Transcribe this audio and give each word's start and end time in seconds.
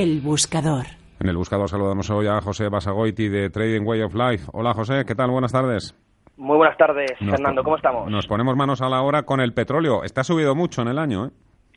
El 0.00 0.22
buscador. 0.22 0.86
En 1.20 1.28
el 1.28 1.36
buscador 1.36 1.68
saludamos 1.68 2.08
hoy 2.08 2.26
a 2.26 2.40
José 2.40 2.70
Basagoiti 2.70 3.28
de 3.28 3.50
Trading 3.50 3.86
Way 3.86 4.00
of 4.00 4.14
Life. 4.14 4.50
Hola 4.54 4.72
José, 4.72 5.04
¿qué 5.06 5.14
tal? 5.14 5.30
Buenas 5.30 5.52
tardes. 5.52 5.94
Muy 6.38 6.56
buenas 6.56 6.78
tardes, 6.78 7.12
Fernando. 7.18 7.62
¿Cómo 7.62 7.76
estamos? 7.76 8.10
Nos 8.10 8.26
ponemos 8.26 8.56
manos 8.56 8.80
a 8.80 8.88
la 8.88 9.02
hora 9.02 9.24
con 9.24 9.42
el 9.42 9.52
petróleo. 9.52 10.02
Está 10.02 10.24
subido 10.24 10.54
mucho 10.54 10.80
en 10.80 10.88
el 10.88 10.98
año, 10.98 11.26
¿eh? 11.26 11.30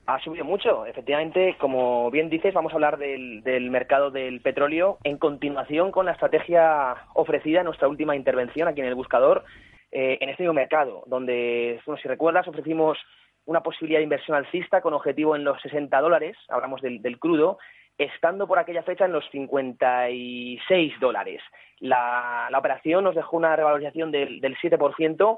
Ha 0.07 0.21
subido 0.21 0.45
mucho. 0.45 0.85
Efectivamente, 0.85 1.57
como 1.59 2.09
bien 2.11 2.29
dices, 2.29 2.53
vamos 2.53 2.71
a 2.71 2.75
hablar 2.75 2.97
del, 2.97 3.69
mercado 3.69 4.09
del 4.09 4.39
petróleo 4.39 4.99
en 5.03 5.17
continuación 5.17 5.91
con 5.91 6.05
la 6.05 6.13
estrategia 6.13 6.95
ofrecida 7.15 7.59
en 7.59 7.65
nuestra 7.65 7.89
última 7.89 8.15
intervención 8.15 8.69
aquí 8.69 8.79
en 8.79 8.87
el 8.87 8.95
buscador 8.95 9.43
eh, 9.91 10.17
en 10.21 10.29
este 10.29 10.43
nuevo 10.43 10.55
mercado, 10.55 11.03
donde, 11.07 11.81
si 12.01 12.07
recuerdas, 12.07 12.47
ofrecimos 12.47 12.97
una 13.45 13.61
posibilidad 13.61 13.99
de 13.99 14.03
inversión 14.03 14.37
alcista 14.37 14.81
con 14.81 14.93
objetivo 14.93 15.35
en 15.35 15.43
los 15.43 15.61
60 15.61 15.99
dólares, 15.99 16.37
hablamos 16.49 16.81
del, 16.81 17.19
crudo, 17.19 17.57
estando 17.97 18.47
por 18.47 18.59
aquella 18.59 18.83
fecha 18.83 19.05
en 19.05 19.11
los 19.11 19.27
56 19.31 20.99
dólares. 20.99 21.41
La, 21.79 22.49
operación 22.57 23.03
nos 23.03 23.15
dejó 23.15 23.37
una 23.37 23.55
revalorización 23.55 24.11
del, 24.11 24.39
del 24.41 24.57
7%. 24.57 25.37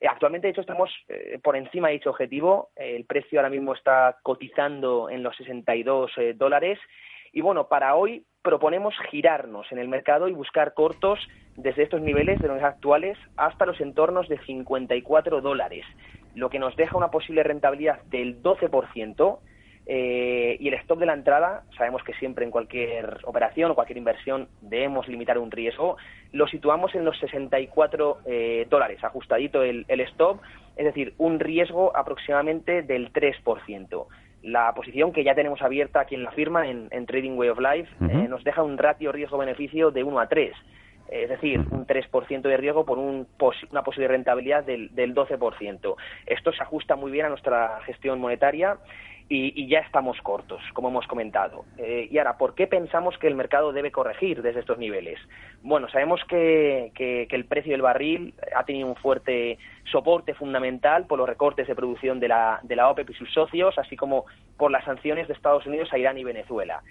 Eh, 0.00 0.08
actualmente, 0.08 0.46
de 0.46 0.52
hecho, 0.52 0.60
estamos 0.60 0.90
eh, 1.08 1.38
por 1.42 1.56
encima 1.56 1.88
de 1.88 1.94
dicho 1.94 2.10
objetivo. 2.10 2.70
el 2.76 3.04
precio 3.04 3.38
ahora 3.38 3.50
mismo 3.50 3.74
está 3.74 4.18
cotizando 4.22 5.10
en 5.10 5.22
los 5.22 5.36
62 5.36 6.12
eh, 6.16 6.34
dólares. 6.34 6.78
Y 7.32 7.40
bueno, 7.40 7.68
para 7.68 7.94
hoy 7.94 8.24
proponemos 8.42 8.94
girarnos 9.10 9.70
en 9.72 9.78
el 9.78 9.88
mercado 9.88 10.28
y 10.28 10.32
buscar 10.32 10.74
cortos 10.74 11.18
desde 11.56 11.84
estos 11.84 12.00
niveles 12.00 12.40
de 12.40 12.48
los 12.48 12.62
actuales 12.62 13.16
hasta 13.36 13.66
los 13.66 13.80
entornos 13.80 14.28
de 14.28 14.38
54 14.38 15.40
dólares 15.40 15.86
lo 16.34 16.50
que 16.50 16.58
nos 16.58 16.76
deja 16.76 16.96
una 16.96 17.10
posible 17.10 17.42
rentabilidad 17.42 18.02
del 18.04 18.42
12%. 18.42 19.38
Eh, 19.86 20.56
y 20.60 20.68
el 20.68 20.74
stop 20.74 21.00
de 21.00 21.06
la 21.06 21.14
entrada, 21.14 21.64
sabemos 21.76 22.04
que 22.04 22.14
siempre 22.14 22.44
en 22.44 22.52
cualquier 22.52 23.18
operación 23.24 23.72
o 23.72 23.74
cualquier 23.74 23.98
inversión 23.98 24.48
debemos 24.60 25.08
limitar 25.08 25.38
un 25.38 25.50
riesgo, 25.50 25.96
lo 26.32 26.46
situamos 26.46 26.94
en 26.94 27.04
los 27.04 27.18
64 27.18 28.18
eh, 28.24 28.66
dólares, 28.70 29.02
ajustadito 29.02 29.62
el, 29.62 29.86
stop, 29.88 30.40
es 30.76 30.84
decir, 30.84 31.14
un 31.18 31.40
riesgo 31.40 31.96
aproximadamente 31.96 32.82
del 32.82 33.12
3%. 33.12 34.06
La 34.42 34.72
posición 34.74 35.12
que 35.12 35.24
ya 35.24 35.34
tenemos 35.34 35.62
abierta 35.62 36.00
aquí 36.00 36.14
en 36.14 36.24
la 36.24 36.32
firma, 36.32 36.68
en, 36.68 37.06
Trading 37.06 37.36
Way 37.36 37.48
of 37.48 37.60
Life, 37.60 37.88
eh, 38.08 38.28
nos 38.28 38.42
deja 38.44 38.62
un 38.62 38.78
ratio 38.78 39.12
riesgo-beneficio 39.12 39.90
de 39.90 40.04
1 40.04 40.20
a 40.20 40.28
3 40.28 40.52
es 41.08 41.28
decir, 41.28 41.60
un 41.70 41.86
3% 41.86 42.40
de 42.40 42.56
riesgo 42.56 42.86
por 42.86 42.98
una 42.98 43.82
posible 43.82 44.08
rentabilidad 44.08 44.64
del, 44.64 44.94
del 44.94 45.14
12%. 45.14 45.94
Esto 46.24 46.52
se 46.52 46.62
ajusta 46.62 46.96
muy 46.96 47.12
bien 47.12 47.26
a 47.26 47.28
nuestra 47.28 47.80
gestión 47.84 48.18
monetaria 48.18 48.78
y, 49.28 49.66
ya 49.68 49.80
estamos 49.80 50.20
cortos, 50.22 50.60
como 50.74 50.88
hemos 50.88 51.06
comentado. 51.06 51.64
Eh, 51.78 52.08
y 52.10 52.18
ahora, 52.18 52.36
¿por 52.36 52.54
qué 52.54 52.66
pensamos 52.66 53.16
que 53.18 53.26
el 53.26 53.34
mercado 53.34 53.72
debe 53.72 53.90
corregir 53.90 54.42
desde 54.42 54.60
estos 54.60 54.78
niveles? 54.78 55.18
Bueno, 55.62 55.88
sabemos 55.88 56.20
que, 56.28 56.92
el 57.30 57.44
precio 57.46 57.72
del 57.72 57.82
barril 57.82 58.34
ha 58.54 58.64
tenido 58.64 58.88
un 58.88 58.96
fuerte 58.96 59.58
soporte 59.90 60.34
fundamental 60.34 61.06
por 61.06 61.18
los 61.18 61.28
recortes 61.28 61.66
de 61.66 61.74
producción 61.74 62.20
de 62.20 62.28
la, 62.28 62.60
de 62.62 62.76
la 62.76 62.88
OPEP 62.90 63.10
y 63.10 63.14
sus 63.14 63.32
socios, 63.32 63.78
así 63.78 63.96
como 63.96 64.26
por 64.56 64.70
las 64.70 64.84
sanciones 64.84 65.28
de 65.28 65.34
Estados 65.34 65.66
Unidos 65.66 65.92
a 65.92 65.98
Irán 65.98 66.18
y 66.18 66.24
Venezuela 66.24 66.82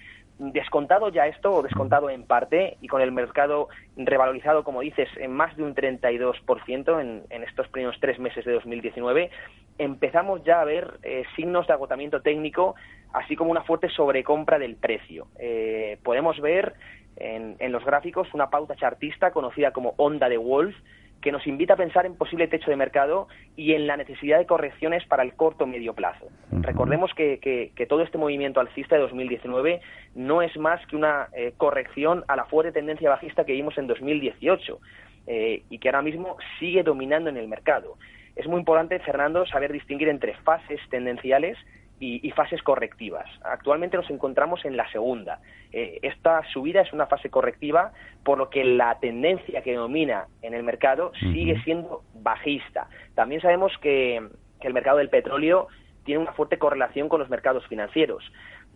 descontado 0.41 1.09
ya 1.09 1.27
esto, 1.27 1.53
o 1.53 1.61
descontado 1.61 2.09
en 2.09 2.23
parte, 2.23 2.77
y 2.81 2.87
con 2.87 3.01
el 3.01 3.11
mercado 3.11 3.69
revalorizado, 3.95 4.63
como 4.63 4.81
dices, 4.81 5.07
en 5.17 5.31
más 5.31 5.55
de 5.55 5.63
un 5.63 5.75
32% 5.75 6.99
en, 6.99 7.23
en 7.29 7.43
estos 7.43 7.67
primeros 7.67 7.99
tres 7.99 8.17
meses 8.17 8.43
de 8.43 8.53
2019, 8.53 9.29
empezamos 9.77 10.43
ya 10.43 10.61
a 10.61 10.65
ver 10.65 10.99
eh, 11.03 11.23
signos 11.35 11.67
de 11.67 11.73
agotamiento 11.73 12.21
técnico, 12.21 12.75
así 13.13 13.35
como 13.35 13.51
una 13.51 13.63
fuerte 13.63 13.89
sobrecompra 13.89 14.57
del 14.57 14.75
precio. 14.75 15.27
Eh, 15.37 15.99
podemos 16.03 16.39
ver 16.41 16.73
en, 17.17 17.55
en, 17.59 17.71
los 17.71 17.85
gráficos 17.85 18.27
una 18.33 18.49
pauta 18.49 18.75
chartista 18.75 19.31
conocida 19.31 19.71
como 19.71 19.93
onda 19.97 20.27
de 20.27 20.37
Wolf, 20.37 20.75
que 21.21 21.31
nos 21.31 21.45
invita 21.47 21.75
a 21.75 21.77
pensar 21.77 22.05
en 22.05 22.15
posible 22.15 22.47
techo 22.47 22.69
de 22.71 22.75
mercado 22.75 23.27
y 23.55 23.73
en 23.73 23.87
la 23.87 23.95
necesidad 23.95 24.39
de 24.39 24.45
correcciones 24.45 25.05
para 25.05 25.23
el 25.23 25.33
corto 25.33 25.67
medio 25.67 25.93
plazo. 25.93 26.27
Recordemos 26.51 27.13
que, 27.15 27.39
que, 27.39 27.85
todo 27.85 28.01
este 28.01 28.17
movimiento 28.17 28.59
alcista 28.59 28.95
de 28.95 29.01
2019 29.01 29.81
no 30.15 30.41
es 30.41 30.55
más 30.57 30.85
que 30.87 30.95
una 30.95 31.27
eh, 31.35 31.53
corrección 31.57 32.23
a 32.27 32.35
la 32.35 32.45
fuerte 32.45 32.71
tendencia 32.71 33.09
bajista 33.09 33.45
que 33.45 33.53
vimos 33.53 33.77
en 33.77 33.87
2018 33.87 34.79
eh, 35.27 35.63
y 35.69 35.77
que 35.79 35.89
ahora 35.89 36.01
mismo 36.01 36.37
sigue 36.59 36.83
dominando 36.83 37.29
en 37.29 37.37
el 37.37 37.47
mercado. 37.47 37.97
Es 38.35 38.47
muy 38.47 38.59
importante, 38.59 38.97
Fernando, 38.99 39.45
saber 39.45 39.71
distinguir 39.71 40.09
entre 40.09 40.33
fases 40.35 40.79
tendenciales 40.89 41.57
y, 42.01 42.31
fases 42.31 42.63
correctivas. 42.63 43.29
Actualmente 43.43 43.95
nos 43.95 44.09
encontramos 44.09 44.65
en 44.65 44.75
la 44.75 44.89
segunda. 44.91 45.39
Eh, 45.71 45.99
esta 46.01 46.41
subida 46.51 46.81
es 46.81 46.91
una 46.93 47.05
fase 47.05 47.29
correctiva, 47.29 47.91
por 48.23 48.39
lo 48.39 48.49
que 48.49 48.63
la 48.63 48.97
tendencia 48.99 49.61
que 49.61 49.75
domina 49.75 50.25
en 50.41 50.55
el 50.55 50.63
mercado 50.63 51.11
sigue 51.19 51.61
siendo 51.63 52.01
bajista. 52.15 52.87
También 53.13 53.39
sabemos 53.41 53.71
que, 53.79 54.21
el 54.61 54.73
mercado 54.73 54.99
del 54.99 55.09
petróleo 55.09 55.67
tiene 56.03 56.21
una 56.21 56.33
fuerte 56.33 56.59
correlación 56.59 57.09
con 57.09 57.19
los 57.19 57.29
mercados 57.29 57.65
financieros. 57.67 58.23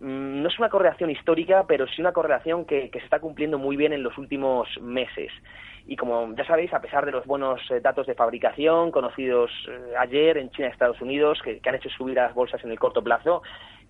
Mm, 0.00 0.42
no 0.42 0.48
es 0.48 0.58
una 0.58 0.68
correlación 0.68 1.10
histórica, 1.10 1.64
pero 1.66 1.86
sí 1.86 2.00
una 2.00 2.12
correlación 2.12 2.64
que, 2.64 2.90
se 2.92 2.98
está 2.98 3.20
cumpliendo 3.20 3.58
muy 3.58 3.76
bien 3.76 3.92
en 3.92 4.02
los 4.02 4.16
últimos 4.18 4.68
meses. 4.80 5.32
Y 5.86 5.96
como 5.96 6.34
ya 6.34 6.44
sabéis, 6.44 6.74
a 6.74 6.80
pesar 6.80 7.06
de 7.06 7.12
los 7.12 7.24
buenos 7.26 7.60
eh, 7.70 7.80
datos 7.80 8.06
de 8.06 8.14
fabricación 8.14 8.90
conocidos 8.90 9.50
eh, 9.68 9.94
ayer 9.98 10.36
en 10.36 10.50
China 10.50 10.68
y 10.68 10.70
Estados 10.72 11.00
Unidos, 11.00 11.40
que, 11.42 11.60
han 11.64 11.74
hecho 11.74 11.88
subir 11.90 12.16
las 12.16 12.34
bolsas 12.34 12.62
en 12.64 12.70
el 12.70 12.78
corto 12.78 13.02
plazo, 13.02 13.42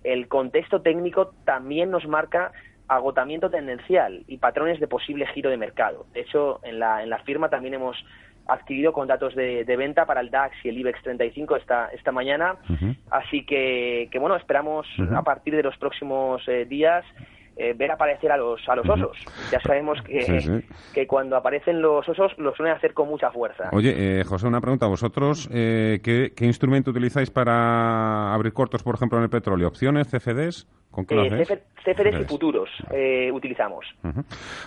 el 0.03 0.27
contexto 0.27 0.81
técnico 0.81 1.33
también 1.43 1.91
nos 1.91 2.07
marca 2.07 2.51
agotamiento 2.87 3.49
tendencial 3.49 4.23
y 4.27 4.37
patrones 4.37 4.79
de 4.79 4.87
posible 4.87 5.27
giro 5.27 5.49
de 5.49 5.57
mercado. 5.57 6.05
De 6.13 6.21
hecho, 6.21 6.61
en 6.63 6.79
la, 6.79 7.03
en 7.03 7.09
la 7.09 7.19
firma 7.19 7.49
también 7.49 7.73
hemos 7.73 7.97
adquirido 8.47 8.93
con 8.93 9.07
datos 9.07 9.35
de, 9.35 9.63
venta 9.77 10.05
para 10.05 10.21
el 10.21 10.29
DAX 10.29 10.55
y 10.63 10.69
el 10.69 10.77
IBEX 10.77 11.01
35 11.03 11.55
esta, 11.57 11.89
esta 11.89 12.11
mañana. 12.11 12.55
Así 13.11 13.45
que, 13.45 14.09
que, 14.11 14.19
bueno, 14.19 14.35
esperamos 14.35 14.87
a 15.13 15.21
partir 15.23 15.55
de 15.55 15.63
los 15.63 15.77
próximos 15.77 16.41
eh, 16.47 16.65
días 16.65 17.05
eh, 17.59 17.73
ver 17.73 17.91
aparecer 17.91 18.31
a 18.31 18.37
los, 18.37 18.61
a 18.69 18.75
los 18.75 18.87
osos. 18.87 19.17
Ya 19.51 19.59
sabemos 19.61 19.99
que, 20.03 20.63
que 20.93 21.07
cuando 21.07 21.35
aparecen 21.35 21.81
los 21.81 22.07
osos 22.07 22.31
lo 22.37 22.53
suelen 22.53 22.75
hacer 22.75 22.93
con 22.93 23.09
mucha 23.09 23.31
fuerza. 23.31 23.69
Oye, 23.71 24.19
eh, 24.19 24.23
José, 24.23 24.45
una 24.45 24.61
pregunta. 24.61 24.85
¿Vosotros 24.85 25.49
eh, 25.51 25.99
¿qué, 26.03 26.33
qué 26.35 26.45
instrumento 26.45 26.91
utilizáis 26.91 27.31
para 27.31 28.31
abrir 28.31 28.53
cortos, 28.53 28.83
por 28.83 28.93
ejemplo, 28.93 29.17
en 29.17 29.23
el 29.23 29.31
petróleo? 29.31 29.69
¿Opciones, 29.69 30.07
CFDs? 30.07 30.67
¿Con 30.97 31.05
qué 31.05 31.15
CFDs 31.85 32.21
y 32.21 32.25
futuros 32.25 32.69
utilizamos. 33.31 33.85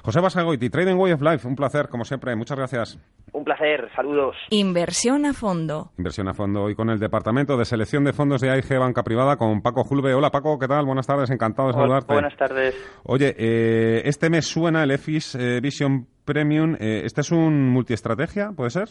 José 0.04 0.20
Basagoiti, 0.20 0.70
Trading 0.70 0.94
Way 0.94 1.12
of 1.12 1.22
Life, 1.22 1.48
un 1.48 1.56
placer, 1.56 1.88
como 1.88 2.04
siempre. 2.04 2.36
Muchas 2.36 2.56
gracias. 2.56 2.98
Un 3.32 3.42
placer, 3.42 3.90
saludos. 3.96 4.36
Inversión 4.50 5.26
a 5.26 5.32
fondo. 5.32 5.90
Inversión 5.98 6.28
a 6.28 6.34
fondo 6.34 6.62
hoy 6.62 6.76
con 6.76 6.88
el 6.88 7.00
Departamento 7.00 7.56
de 7.56 7.64
Selección 7.64 8.04
de 8.04 8.12
Fondos 8.12 8.40
de 8.40 8.50
AIG 8.50 8.78
Banca 8.78 9.02
Privada 9.02 9.36
con 9.36 9.60
Paco 9.60 9.82
Julve. 9.82 10.14
Hola 10.14 10.30
Paco, 10.30 10.56
¿qué 10.56 10.68
tal? 10.68 10.86
Buenas 10.86 11.08
tardes, 11.08 11.30
encantado 11.30 11.68
de 11.68 11.74
saludarte. 11.74 12.12
Buenas 12.12 12.36
tardes. 12.36 12.76
Oye, 13.02 13.34
eh, 13.36 14.02
este 14.04 14.30
mes 14.30 14.46
suena 14.46 14.84
el 14.84 14.92
EFIS 14.92 15.34
eh, 15.34 15.60
Vision 15.60 16.06
Premium. 16.24 16.76
Eh, 16.78 17.02
¿Este 17.04 17.22
es 17.22 17.32
un 17.32 17.70
multiestrategia, 17.70 18.52
puede 18.52 18.70
ser? 18.70 18.88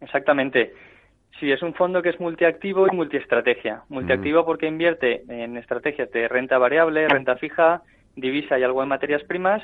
Exactamente. 0.00 0.72
Sí, 1.40 1.50
es 1.50 1.62
un 1.62 1.74
fondo 1.74 2.00
que 2.00 2.10
es 2.10 2.20
multiactivo 2.20 2.86
y 2.86 2.94
multiestrategia. 2.94 3.82
Multiactivo 3.88 4.42
mm. 4.42 4.44
porque 4.44 4.66
invierte 4.66 5.22
en 5.28 5.56
estrategias 5.56 6.10
de 6.12 6.28
renta 6.28 6.58
variable, 6.58 7.08
renta 7.08 7.36
fija, 7.36 7.82
divisa 8.14 8.58
y 8.58 8.62
algo 8.62 8.82
en 8.82 8.88
materias 8.88 9.22
primas 9.24 9.62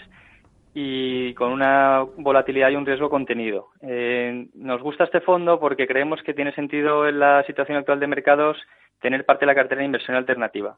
y 0.74 1.34
con 1.34 1.52
una 1.52 2.04
volatilidad 2.16 2.70
y 2.70 2.76
un 2.76 2.86
riesgo 2.86 3.10
contenido. 3.10 3.68
Eh, 3.82 4.46
nos 4.54 4.82
gusta 4.82 5.04
este 5.04 5.20
fondo 5.20 5.58
porque 5.58 5.86
creemos 5.86 6.22
que 6.22 6.34
tiene 6.34 6.52
sentido 6.54 7.08
en 7.08 7.18
la 7.18 7.44
situación 7.44 7.78
actual 7.78 8.00
de 8.00 8.06
mercados 8.06 8.56
tener 9.00 9.24
parte 9.24 9.44
de 9.44 9.46
la 9.46 9.54
cartera 9.54 9.80
de 9.80 9.86
inversión 9.86 10.16
alternativa. 10.16 10.76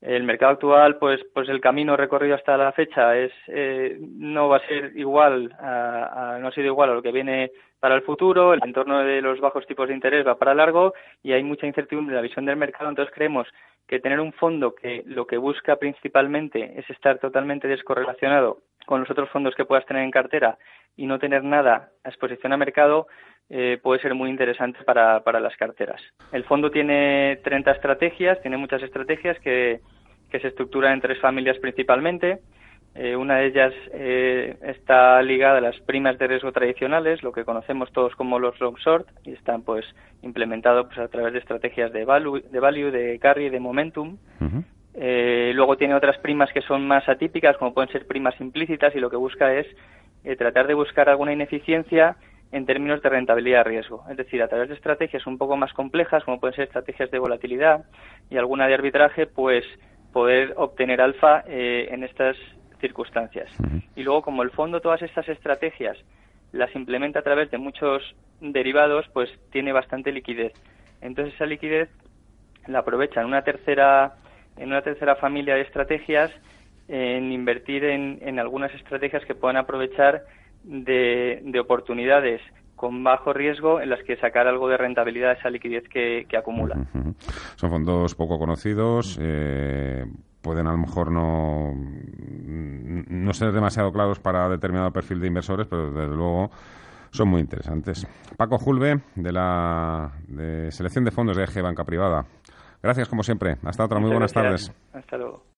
El 0.00 0.24
mercado 0.24 0.52
actual, 0.52 0.98
pues, 0.98 1.20
pues 1.32 1.48
el 1.48 1.60
camino 1.60 1.96
recorrido 1.96 2.34
hasta 2.34 2.56
la 2.56 2.72
fecha 2.72 3.16
es 3.16 3.32
eh, 3.48 3.96
no 4.00 4.48
va 4.48 4.58
a 4.58 4.66
ser 4.66 4.92
igual, 4.94 5.54
a, 5.58 6.38
no 6.40 6.48
ha 6.48 6.52
sido 6.52 6.66
igual 6.66 6.90
a 6.90 6.94
lo 6.94 7.02
que 7.02 7.12
viene 7.12 7.50
para 7.80 7.94
el 7.94 8.02
futuro. 8.02 8.52
El 8.52 8.60
entorno 8.62 8.98
de 9.00 9.22
los 9.22 9.40
bajos 9.40 9.66
tipos 9.66 9.88
de 9.88 9.94
interés 9.94 10.26
va 10.26 10.38
para 10.38 10.54
largo 10.54 10.92
y 11.22 11.32
hay 11.32 11.42
mucha 11.42 11.66
incertidumbre 11.66 12.12
en 12.12 12.16
la 12.16 12.22
visión 12.22 12.44
del 12.44 12.56
mercado. 12.56 12.90
Entonces 12.90 13.14
creemos 13.14 13.48
que 13.86 14.00
tener 14.00 14.20
un 14.20 14.32
fondo 14.32 14.74
que 14.74 15.02
lo 15.06 15.26
que 15.26 15.38
busca 15.38 15.76
principalmente 15.76 16.78
es 16.78 16.88
estar 16.90 17.18
totalmente 17.18 17.66
descorrelacionado 17.66 18.58
con 18.84 19.00
los 19.00 19.10
otros 19.10 19.30
fondos 19.30 19.54
que 19.54 19.64
puedas 19.64 19.86
tener 19.86 20.02
en 20.02 20.10
cartera 20.10 20.58
y 20.96 21.06
no 21.06 21.18
tener 21.18 21.42
nada 21.42 21.90
a 22.04 22.08
exposición 22.08 22.52
a 22.52 22.56
mercado 22.56 23.06
eh, 23.48 23.78
puede 23.80 24.00
ser 24.00 24.14
muy 24.14 24.30
interesante 24.30 24.82
para, 24.84 25.22
para 25.22 25.40
las 25.40 25.56
carteras. 25.56 26.00
El 26.32 26.44
fondo 26.44 26.70
tiene 26.70 27.38
30 27.44 27.70
estrategias, 27.72 28.40
tiene 28.42 28.56
muchas 28.56 28.82
estrategias 28.82 29.38
que, 29.38 29.80
que 30.36 30.42
se 30.42 30.48
estructuran 30.48 30.92
en 30.92 31.00
tres 31.00 31.18
familias 31.18 31.56
principalmente. 31.58 32.40
Eh, 32.94 33.16
una 33.16 33.36
de 33.36 33.46
ellas 33.46 33.72
eh, 33.92 34.56
está 34.62 35.22
ligada 35.22 35.58
a 35.58 35.60
las 35.60 35.78
primas 35.80 36.18
de 36.18 36.26
riesgo 36.26 36.52
tradicionales, 36.52 37.22
lo 37.22 37.32
que 37.32 37.44
conocemos 37.44 37.90
todos 37.92 38.14
como 38.16 38.38
los 38.38 38.58
long 38.60 38.76
short, 38.76 39.06
y 39.24 39.32
están 39.32 39.62
pues 39.62 39.84
implementados 40.22 40.86
pues, 40.86 40.98
a 40.98 41.08
través 41.08 41.32
de 41.32 41.38
estrategias 41.38 41.92
de 41.92 42.04
value, 42.04 42.42
de, 42.50 42.60
value, 42.60 42.90
de 42.90 43.18
carry, 43.18 43.48
de 43.48 43.60
momentum. 43.60 44.18
Eh, 44.94 45.52
luego 45.54 45.76
tiene 45.76 45.94
otras 45.94 46.18
primas 46.18 46.50
que 46.52 46.62
son 46.62 46.86
más 46.86 47.06
atípicas, 47.08 47.56
como 47.56 47.72
pueden 47.72 47.90
ser 47.92 48.06
primas 48.06 48.38
implícitas, 48.40 48.94
y 48.94 49.00
lo 49.00 49.10
que 49.10 49.16
busca 49.16 49.54
es 49.54 49.66
eh, 50.24 50.36
tratar 50.36 50.66
de 50.66 50.74
buscar 50.74 51.08
alguna 51.08 51.32
ineficiencia 51.32 52.16
en 52.52 52.64
términos 52.64 53.02
de 53.02 53.08
rentabilidad-riesgo. 53.08 54.04
Es 54.10 54.16
decir, 54.16 54.42
a 54.42 54.48
través 54.48 54.68
de 54.68 54.74
estrategias 54.74 55.26
un 55.26 55.36
poco 55.38 55.56
más 55.56 55.72
complejas, 55.72 56.24
como 56.24 56.40
pueden 56.40 56.56
ser 56.56 56.64
estrategias 56.64 57.10
de 57.10 57.18
volatilidad 57.18 57.84
y 58.30 58.36
alguna 58.36 58.66
de 58.66 58.74
arbitraje, 58.74 59.26
pues 59.26 59.64
poder 60.16 60.54
obtener 60.56 61.02
alfa 61.02 61.44
eh, 61.46 61.88
en 61.90 62.02
estas 62.02 62.38
circunstancias. 62.80 63.50
Y 63.94 64.02
luego, 64.02 64.22
como 64.22 64.42
el 64.44 64.50
fondo 64.50 64.80
todas 64.80 65.02
estas 65.02 65.28
estrategias 65.28 65.98
las 66.52 66.74
implementa 66.74 67.18
a 67.18 67.22
través 67.22 67.50
de 67.50 67.58
muchos 67.58 68.02
derivados, 68.40 69.04
pues 69.12 69.28
tiene 69.50 69.74
bastante 69.74 70.12
liquidez. 70.12 70.54
Entonces 71.02 71.34
esa 71.34 71.44
liquidez 71.44 71.90
la 72.66 72.78
aprovecha 72.78 73.20
en 73.20 73.26
una 73.26 73.42
tercera 73.42 74.14
en 74.56 74.68
una 74.68 74.80
tercera 74.80 75.16
familia 75.16 75.54
de 75.54 75.60
estrategias 75.60 76.32
en 76.88 77.30
invertir 77.30 77.84
en, 77.84 78.38
algunas 78.38 78.72
estrategias 78.72 79.22
que 79.26 79.34
puedan 79.34 79.58
aprovechar 79.58 80.22
de, 80.64 81.60
oportunidades 81.60 82.40
con 82.76 83.02
bajo 83.02 83.32
riesgo 83.32 83.80
en 83.80 83.90
las 83.90 84.02
que 84.04 84.16
sacar 84.16 84.46
algo 84.46 84.68
de 84.68 84.76
rentabilidad 84.76 85.28
de 85.32 85.38
esa 85.40 85.50
liquidez 85.50 85.88
que, 85.88 86.26
acumula. 86.36 86.76
Son 87.56 87.70
fondos 87.70 88.14
poco 88.14 88.38
conocidos, 88.38 89.18
eh, 89.20 90.04
pueden 90.42 90.66
a 90.66 90.72
lo 90.72 90.78
mejor 90.78 91.10
no, 91.10 91.72
no 91.74 93.32
ser 93.32 93.52
demasiado 93.52 93.90
claros 93.90 94.20
para 94.20 94.48
determinado 94.48 94.92
perfil 94.92 95.20
de 95.20 95.26
inversores, 95.26 95.66
pero 95.66 95.90
desde 95.90 96.14
luego 96.14 96.50
son 97.10 97.28
muy 97.28 97.40
interesantes. 97.40 98.06
Paco 98.36 98.58
Julve, 98.58 99.00
de 99.14 99.32
la 99.32 100.12
de 100.28 100.70
selección 100.70 101.04
de 101.04 101.10
fondos 101.10 101.36
de 101.36 101.44
Eje 101.44 101.62
Banca 101.62 101.84
Privada. 101.84 102.26
Gracias, 102.82 103.08
como 103.08 103.22
siempre. 103.22 103.56
Hasta 103.64 103.84
otra. 103.84 103.98
muy 103.98 104.10
buenas 104.10 104.32
tardes. 104.32 104.72
Hasta 104.92 105.16
luego. 105.16 105.42